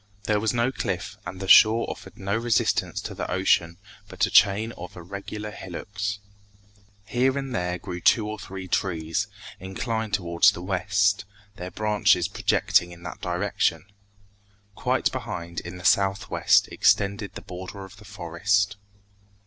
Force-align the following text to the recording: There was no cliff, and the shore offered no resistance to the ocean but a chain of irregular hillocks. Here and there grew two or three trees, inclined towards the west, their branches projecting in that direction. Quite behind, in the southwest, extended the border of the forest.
There 0.23 0.39
was 0.39 0.51
no 0.51 0.71
cliff, 0.71 1.15
and 1.27 1.39
the 1.39 1.47
shore 1.47 1.87
offered 1.87 2.17
no 2.17 2.35
resistance 2.35 2.99
to 3.01 3.13
the 3.13 3.29
ocean 3.31 3.77
but 4.07 4.25
a 4.25 4.31
chain 4.31 4.71
of 4.71 4.95
irregular 4.97 5.51
hillocks. 5.51 6.17
Here 7.05 7.37
and 7.37 7.53
there 7.53 7.77
grew 7.77 8.01
two 8.01 8.27
or 8.27 8.39
three 8.39 8.67
trees, 8.67 9.27
inclined 9.59 10.15
towards 10.15 10.53
the 10.53 10.63
west, 10.63 11.25
their 11.57 11.69
branches 11.69 12.27
projecting 12.27 12.91
in 12.91 13.03
that 13.03 13.21
direction. 13.21 13.85
Quite 14.73 15.11
behind, 15.11 15.59
in 15.59 15.77
the 15.77 15.85
southwest, 15.85 16.67
extended 16.69 17.35
the 17.35 17.41
border 17.43 17.85
of 17.85 17.97
the 17.97 18.03
forest. 18.05 18.77